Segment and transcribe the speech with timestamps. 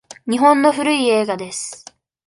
[0.27, 1.85] 日本の古い映画です。